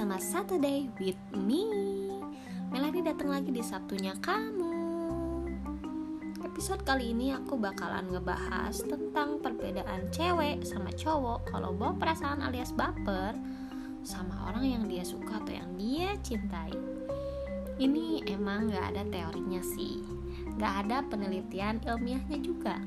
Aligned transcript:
bersama 0.00 0.16
Saturday 0.16 0.88
with 0.96 1.20
me. 1.36 1.68
Melani 2.72 3.04
datang 3.04 3.36
lagi 3.36 3.52
di 3.52 3.60
Sabtunya 3.60 4.16
kamu. 4.16 4.72
Episode 6.40 6.88
kali 6.88 7.12
ini 7.12 7.36
aku 7.36 7.60
bakalan 7.60 8.08
ngebahas 8.08 8.80
tentang 8.80 9.44
perbedaan 9.44 10.08
cewek 10.08 10.64
sama 10.64 10.88
cowok 10.96 11.52
Kalau 11.52 11.76
bawa 11.76 12.00
perasaan 12.00 12.40
alias 12.40 12.72
baper 12.72 13.36
sama 14.00 14.48
orang 14.48 14.72
yang 14.72 14.88
dia 14.88 15.04
suka 15.04 15.36
atau 15.36 15.52
yang 15.52 15.68
dia 15.76 16.16
cintai. 16.24 16.72
Ini 17.76 18.24
emang 18.32 18.72
gak 18.72 18.96
ada 18.96 19.04
teorinya 19.04 19.60
sih. 19.60 20.00
Gak 20.56 20.88
ada 20.88 21.04
penelitian 21.12 21.76
ilmiahnya 21.84 22.40
juga 22.40 22.80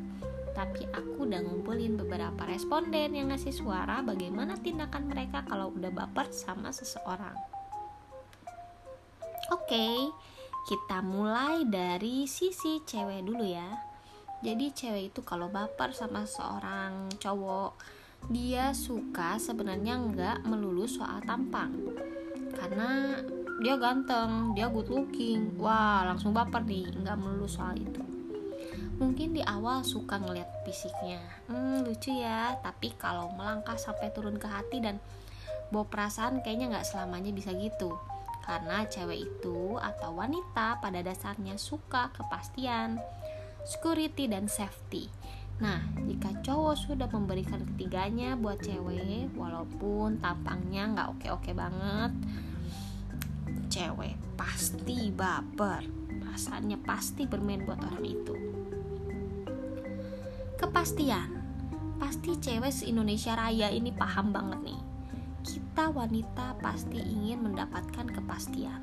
tapi 0.54 0.86
aku 0.94 1.26
udah 1.26 1.42
ngumpulin 1.42 1.98
beberapa 1.98 2.46
responden 2.46 3.18
yang 3.18 3.34
ngasih 3.34 3.54
suara 3.54 4.06
bagaimana 4.06 4.54
tindakan 4.62 5.10
mereka 5.10 5.42
kalau 5.50 5.74
udah 5.74 5.90
baper 5.90 6.30
sama 6.30 6.70
seseorang. 6.70 7.34
Oke, 9.50 10.14
kita 10.70 11.02
mulai 11.02 11.66
dari 11.66 12.30
sisi 12.30 12.80
cewek 12.86 13.26
dulu 13.26 13.44
ya. 13.44 13.70
Jadi 14.46 14.72
cewek 14.72 15.04
itu 15.12 15.22
kalau 15.26 15.50
baper 15.50 15.92
sama 15.92 16.24
seorang 16.30 17.10
cowok, 17.18 17.74
dia 18.30 18.72
suka 18.78 19.42
sebenarnya 19.42 20.00
nggak 20.00 20.38
melulu 20.48 20.86
soal 20.86 21.20
tampang. 21.26 21.74
Karena 22.54 23.18
dia 23.60 23.76
ganteng, 23.82 24.54
dia 24.54 24.70
good 24.70 24.88
looking, 24.88 25.58
wah 25.58 26.06
langsung 26.06 26.32
baper 26.32 26.62
nih, 26.64 26.88
nggak 27.02 27.18
melulu 27.18 27.50
soal 27.50 27.74
itu 27.76 28.13
mungkin 29.04 29.36
di 29.36 29.44
awal 29.44 29.84
suka 29.84 30.16
ngeliat 30.16 30.64
fisiknya. 30.64 31.20
Hmm 31.52 31.84
lucu 31.84 32.16
ya. 32.16 32.56
Tapi 32.64 32.96
kalau 32.96 33.36
melangkah 33.36 33.76
sampai 33.76 34.16
turun 34.16 34.40
ke 34.40 34.48
hati 34.48 34.80
dan 34.80 35.04
bawa 35.76 35.84
perasaan 35.92 36.40
kayaknya 36.40 36.72
nggak 36.72 36.88
selamanya 36.88 37.36
bisa 37.36 37.52
gitu. 37.52 38.00
Karena 38.48 38.88
cewek 38.88 39.28
itu 39.28 39.76
atau 39.76 40.16
wanita 40.16 40.80
pada 40.80 41.04
dasarnya 41.04 41.60
suka 41.60 42.16
kepastian, 42.16 43.04
security 43.68 44.32
dan 44.32 44.48
safety. 44.48 45.12
Nah, 45.60 45.84
jika 46.08 46.32
cowok 46.44 46.76
sudah 46.76 47.08
memberikan 47.12 47.64
ketiganya 47.76 48.40
buat 48.40 48.64
cewek, 48.64 49.36
walaupun 49.36 50.20
tampangnya 50.20 50.92
nggak 50.92 51.10
oke-oke 51.20 51.52
banget, 51.56 52.12
cewek 53.72 54.16
pasti 54.36 55.14
baper, 55.14 55.88
perasaannya 56.20 56.78
pasti 56.84 57.24
bermain 57.30 57.64
buat 57.64 57.80
orang 57.80 58.04
itu 58.04 58.53
kepastian. 60.64 61.44
Pasti 62.00 62.40
cewek 62.40 62.72
se-Indonesia 62.72 63.36
Raya 63.36 63.68
ini 63.68 63.92
paham 63.92 64.32
banget 64.32 64.72
nih. 64.72 64.80
Kita 65.44 65.92
wanita 65.92 66.56
pasti 66.64 67.04
ingin 67.04 67.44
mendapatkan 67.44 68.08
kepastian. 68.08 68.80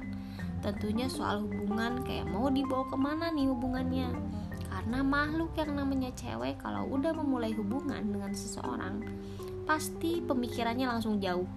Tentunya 0.61 1.09
soal 1.09 1.41
hubungan 1.41 2.05
kayak 2.05 2.29
mau 2.29 2.53
dibawa 2.53 2.85
ke 2.85 2.97
mana 3.01 3.33
nih 3.33 3.49
hubungannya. 3.49 4.13
Karena 4.69 5.01
makhluk 5.01 5.57
yang 5.57 5.73
namanya 5.73 6.13
cewek 6.13 6.61
kalau 6.61 6.85
udah 6.85 7.17
memulai 7.17 7.57
hubungan 7.57 8.05
dengan 8.13 8.37
seseorang 8.37 9.01
pasti 9.65 10.21
pemikirannya 10.21 10.85
langsung 10.85 11.17
jauh. 11.17 11.49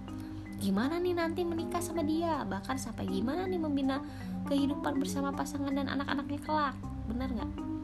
Gimana 0.56 0.96
nih 1.04 1.20
nanti 1.20 1.44
menikah 1.44 1.84
sama 1.84 2.00
dia? 2.00 2.48
Bahkan 2.48 2.80
sampai 2.80 3.12
gimana 3.12 3.44
nih 3.44 3.60
membina 3.60 4.00
kehidupan 4.48 4.96
bersama 4.96 5.36
pasangan 5.36 5.76
dan 5.76 5.92
anak-anaknya 5.92 6.40
kelak? 6.48 6.76
Bener 7.12 7.28
nggak 7.28 7.74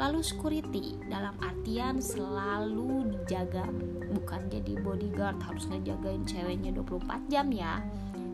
Lalu 0.00 0.24
security 0.24 0.96
dalam 1.12 1.36
artian 1.44 2.00
selalu 2.00 3.12
dijaga, 3.12 3.68
bukan 4.16 4.48
jadi 4.48 4.80
bodyguard 4.80 5.36
harus 5.44 5.68
ngejagain 5.68 6.24
ceweknya 6.24 6.72
24 6.72 7.28
jam 7.28 7.52
ya. 7.52 7.84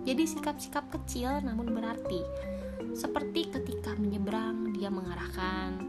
Jadi 0.07 0.23
sikap-sikap 0.31 0.87
kecil 0.95 1.43
namun 1.43 1.75
berarti. 1.75 2.23
Seperti 2.95 3.51
ketika 3.51 3.99
menyeberang, 3.99 4.79
dia 4.79 4.95
mengarahkan. 4.95 5.83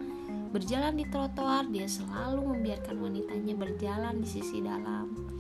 Berjalan 0.49 0.97
di 0.97 1.05
trotoar, 1.13 1.69
dia 1.69 1.85
selalu 1.85 2.57
membiarkan 2.57 2.97
wanitanya 2.97 3.53
berjalan 3.53 4.17
di 4.17 4.27
sisi 4.27 4.66
dalam. 4.66 5.36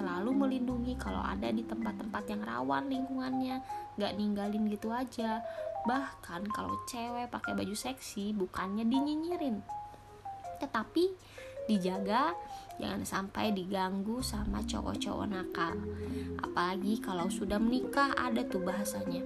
Selalu 0.00 0.32
melindungi 0.32 0.96
kalau 0.96 1.20
ada 1.20 1.52
di 1.52 1.60
tempat-tempat 1.60 2.24
yang 2.24 2.40
rawan 2.40 2.88
lingkungannya, 2.88 3.60
gak 4.00 4.16
ninggalin 4.16 4.64
gitu 4.72 4.88
aja. 4.88 5.44
Bahkan 5.84 6.48
kalau 6.56 6.72
cewek 6.88 7.28
pakai 7.28 7.52
baju 7.52 7.76
seksi 7.76 8.32
bukannya 8.32 8.88
dinyinyirin. 8.88 9.60
Tetapi 10.56 11.04
dijaga 11.68 12.32
jangan 12.80 13.04
sampai 13.04 13.52
diganggu 13.52 14.24
sama 14.24 14.64
cowok-cowok 14.64 15.26
nakal. 15.28 15.76
Apalagi 16.40 16.96
kalau 17.04 17.28
sudah 17.28 17.60
menikah 17.60 18.16
ada 18.16 18.40
tuh 18.48 18.64
bahasanya. 18.64 19.20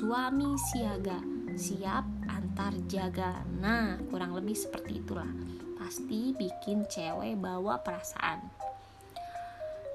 Suami 0.00 0.56
siaga 0.72 1.20
siap 1.60 2.08
antar 2.24 2.72
jaga. 2.88 3.44
Nah 3.60 4.00
kurang 4.08 4.32
lebih 4.32 4.56
seperti 4.56 4.96
itulah. 5.04 5.28
Pasti 5.76 6.32
bikin 6.32 6.88
cewek 6.88 7.36
bawa 7.36 7.84
perasaan 7.84 8.65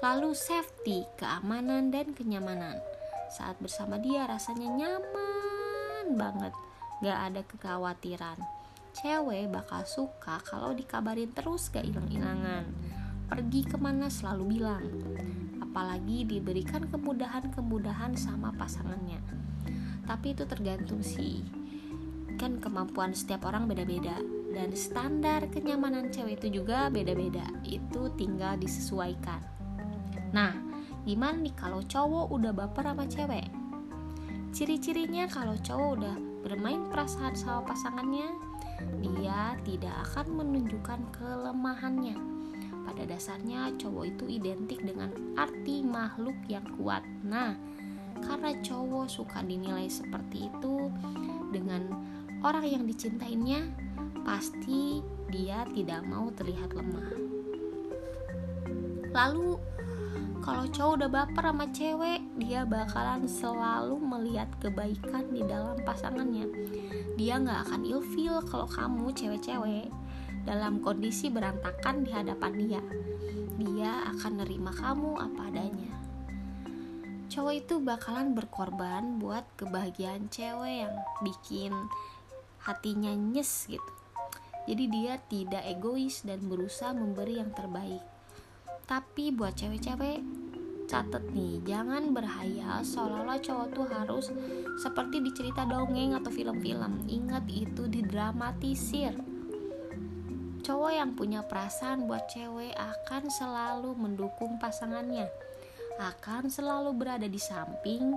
lalu 0.02 0.34
safety 0.34 1.06
keamanan 1.14 1.94
dan 1.94 2.10
kenyamanan. 2.10 2.82
Saat 3.30 3.62
bersama 3.62 4.02
dia 4.02 4.26
rasanya 4.26 4.66
nyaman 4.66 6.18
banget. 6.18 6.50
Gak 7.06 7.18
ada 7.30 7.40
kekhawatiran. 7.46 8.42
Cewek 8.98 9.46
bakal 9.54 9.86
suka 9.86 10.42
kalau 10.42 10.74
dikabarin 10.74 11.30
terus 11.30 11.70
gak 11.70 11.86
hilang-hilangan 11.86 12.66
pergi 13.30 13.62
ke 13.62 13.78
mana 13.78 14.10
selalu 14.10 14.58
bilang. 14.58 14.82
Apalagi 15.62 16.26
diberikan 16.26 16.82
kemudahan-kemudahan 16.90 18.18
sama 18.18 18.50
pasangannya. 18.58 19.22
Tapi 20.02 20.34
itu 20.34 20.42
tergantung 20.50 21.06
sih. 21.06 21.46
Kan 22.42 22.58
kemampuan 22.58 23.14
setiap 23.14 23.46
orang 23.46 23.70
beda-beda. 23.70 24.18
Dan 24.50 24.74
standar 24.74 25.46
kenyamanan 25.48 26.10
cewek 26.10 26.42
itu 26.42 26.60
juga 26.60 26.90
beda-beda. 26.90 27.46
Itu 27.64 28.12
tinggal 28.18 28.58
disesuaikan 28.58 29.51
nah 30.32 30.52
gimana 31.06 31.38
nih 31.38 31.54
kalau 31.54 31.84
cowok 31.84 32.32
udah 32.32 32.52
baper 32.56 32.84
sama 32.88 33.04
cewek 33.06 33.62
Ciri-cirinya 34.52 35.24
kalau 35.32 35.56
cowok 35.56 35.90
udah 35.96 36.16
bermain 36.44 36.84
perasaan 36.92 37.32
sama 37.32 37.72
pasangannya, 37.72 38.36
dia 39.00 39.56
tidak 39.64 39.96
akan 40.12 40.44
menunjukkan 40.44 41.00
kelemahannya. 41.16 42.20
Pada 42.84 43.02
dasarnya 43.08 43.72
cowok 43.80 44.12
itu 44.12 44.24
identik 44.28 44.84
dengan 44.84 45.08
arti 45.40 45.80
makhluk 45.80 46.36
yang 46.52 46.68
kuat. 46.76 47.00
Nah, 47.24 47.56
karena 48.20 48.52
cowok 48.60 49.08
suka 49.08 49.40
dinilai 49.40 49.88
seperti 49.88 50.52
itu 50.52 50.92
dengan 51.48 51.88
orang 52.44 52.68
yang 52.68 52.84
dicintainya, 52.84 53.72
pasti 54.20 55.00
dia 55.32 55.64
tidak 55.72 56.04
mau 56.04 56.28
terlihat 56.28 56.76
lemah. 56.76 57.08
Lalu 59.16 59.56
kalau 60.42 60.66
cowok 60.66 60.92
udah 60.98 61.10
baper 61.22 61.44
sama 61.54 61.66
cewek 61.70 62.20
dia 62.34 62.66
bakalan 62.66 63.30
selalu 63.30 63.94
melihat 64.02 64.50
kebaikan 64.58 65.30
di 65.30 65.46
dalam 65.46 65.78
pasangannya. 65.86 66.50
Dia 67.14 67.38
nggak 67.38 67.70
akan 67.70 67.86
ilfeel 67.86 68.42
kalau 68.50 68.66
kamu 68.66 69.14
cewek-cewek 69.14 69.86
dalam 70.42 70.82
kondisi 70.82 71.30
berantakan 71.30 72.02
di 72.02 72.10
hadapan 72.10 72.52
dia. 72.58 72.82
Dia 73.54 74.10
akan 74.10 74.42
nerima 74.42 74.74
kamu 74.74 75.22
apa 75.22 75.40
adanya. 75.46 75.94
Cowok 77.30 77.54
itu 77.54 77.74
bakalan 77.78 78.34
berkorban 78.34 79.22
buat 79.22 79.46
kebahagiaan 79.54 80.26
cewek 80.26 80.90
yang 80.90 80.94
bikin 81.22 81.70
hatinya 82.66 83.14
nyes 83.14 83.70
gitu. 83.70 83.92
Jadi 84.66 84.84
dia 84.90 85.22
tidak 85.30 85.62
egois 85.70 86.26
dan 86.26 86.42
berusaha 86.50 86.90
memberi 86.90 87.38
yang 87.38 87.54
terbaik 87.54 88.11
tapi 88.86 89.34
buat 89.34 89.54
cewek-cewek 89.56 90.22
catet 90.90 91.24
nih 91.32 91.62
jangan 91.64 92.12
berhayal 92.12 92.84
seolah-olah 92.84 93.40
cowok 93.40 93.68
tuh 93.72 93.86
harus 93.88 94.26
seperti 94.76 95.24
di 95.24 95.30
cerita 95.32 95.64
dongeng 95.64 96.12
atau 96.18 96.28
film-film. 96.28 97.08
Ingat 97.08 97.48
itu 97.48 97.88
didramatisir. 97.88 99.16
Cowok 100.62 100.92
yang 100.94 101.16
punya 101.16 101.42
perasaan 101.42 102.06
buat 102.06 102.28
cewek 102.28 102.76
akan 102.76 103.26
selalu 103.32 103.96
mendukung 103.98 104.60
pasangannya 104.62 105.26
akan 106.00 106.48
selalu 106.48 106.96
berada 106.96 107.28
di 107.28 107.40
samping 107.40 108.16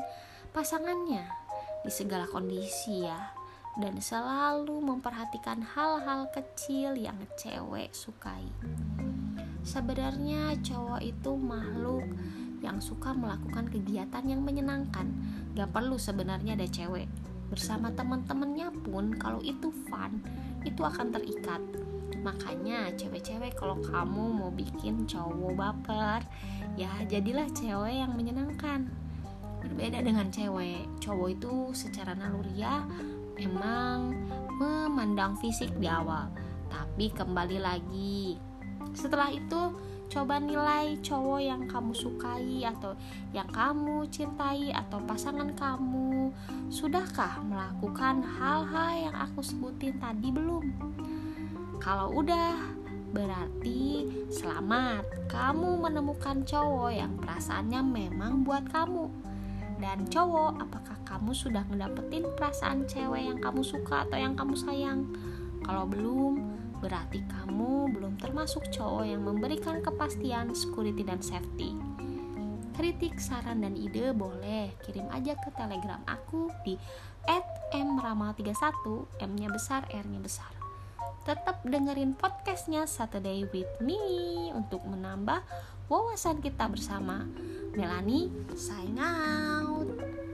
pasangannya 0.55 1.27
di 1.83 1.91
segala 1.91 2.25
kondisi 2.29 3.03
ya 3.03 3.35
dan 3.75 3.99
selalu 3.99 4.79
memperhatikan 4.79 5.59
hal-hal 5.75 6.31
kecil 6.31 6.95
yang 6.95 7.19
cewek 7.35 7.91
sukai 7.91 8.47
sebenarnya 9.65 10.53
cowok 10.61 11.01
itu 11.01 11.31
makhluk 11.33 12.05
yang 12.61 12.77
suka 12.77 13.11
melakukan 13.17 13.65
kegiatan 13.67 14.21
yang 14.23 14.45
menyenangkan. 14.45 15.09
Gak 15.57 15.73
perlu 15.73 15.97
sebenarnya 15.97 16.53
ada 16.53 16.69
cewek. 16.69 17.09
Bersama 17.49 17.89
teman-temannya 17.93 18.69
pun 18.85 19.17
kalau 19.17 19.41
itu 19.41 19.73
fun 19.89 20.21
itu 20.61 20.81
akan 20.81 21.13
terikat. 21.13 21.61
Makanya 22.21 22.93
cewek-cewek 22.97 23.57
kalau 23.57 23.77
kamu 23.81 24.23
mau 24.33 24.49
bikin 24.49 25.05
cowok 25.05 25.53
baper 25.53 26.21
ya 26.77 26.89
jadilah 27.05 27.45
cewek 27.53 28.01
yang 28.05 28.13
menyenangkan. 28.13 28.89
Berbeda 29.61 30.01
dengan 30.05 30.29
cewek 30.29 30.85
cowok 31.01 31.29
itu 31.37 31.53
secara 31.73 32.13
naluriah 32.17 32.85
emang 33.37 34.13
memandang 34.57 35.37
fisik 35.37 35.69
di 35.77 35.85
awal. 35.85 36.33
Tapi 36.69 37.13
kembali 37.13 37.57
lagi 37.61 38.41
setelah 38.93 39.33
itu 39.33 39.73
coba 40.05 40.37
nilai 40.37 41.01
cowok 41.01 41.41
yang 41.41 41.65
kamu 41.65 41.91
sukai 41.97 42.61
atau 42.61 42.93
yang 43.33 43.49
kamu 43.49 44.05
cintai 44.13 44.69
atau 44.69 45.01
pasangan 45.01 45.49
kamu. 45.57 46.29
Sudahkah 46.69 47.41
melakukan 47.41 48.21
hal-hal 48.21 49.09
yang 49.09 49.15
aku 49.17 49.41
sebutin 49.41 49.97
tadi 49.97 50.29
belum? 50.29 50.65
Kalau 51.81 52.13
udah 52.13 52.75
berarti 53.15 54.11
selamat. 54.27 55.31
Kamu 55.31 55.79
menemukan 55.79 56.43
cowok 56.43 56.91
yang 56.91 57.15
perasaannya 57.15 57.81
memang 57.81 58.43
buat 58.43 58.67
kamu. 58.67 59.07
Dan 59.79 60.07
cowok 60.11 60.59
apakah 60.59 60.97
kamu 61.07 61.31
sudah 61.31 61.63
ngedapetin 61.71 62.27
perasaan 62.35 62.83
cewek 62.83 63.23
yang 63.31 63.39
kamu 63.39 63.63
suka 63.63 64.03
atau 64.07 64.19
yang 64.19 64.35
kamu 64.35 64.55
sayang? 64.59 65.07
Kalau 65.63 65.87
belum 65.87 66.54
berarti 66.85 67.25
kamu 67.25 67.97
belum 67.97 68.21
termasuk 68.21 68.69
cowok 68.69 69.09
yang 69.09 69.25
memberikan 69.25 69.81
kepastian, 69.81 70.53
security, 70.53 71.01
dan 71.01 71.17
safety. 71.17 71.73
Kritik, 72.77 73.17
saran, 73.17 73.65
dan 73.65 73.73
ide 73.73 74.13
boleh 74.13 74.69
kirim 74.85 75.09
aja 75.09 75.33
ke 75.41 75.49
telegram 75.57 76.05
aku 76.05 76.53
di 76.61 76.77
@mramal31, 77.73 79.09
M-nya 79.25 79.49
besar, 79.49 79.89
R-nya 79.89 80.21
besar. 80.21 80.53
Tetap 81.25 81.65
dengerin 81.65 82.13
podcastnya 82.13 82.85
Saturday 82.85 83.49
with 83.49 83.81
me 83.81 84.53
untuk 84.53 84.85
menambah 84.85 85.41
wawasan 85.89 86.37
kita 86.37 86.69
bersama. 86.69 87.25
Melani, 87.73 88.29
sign 88.53 89.01
out. 89.01 90.24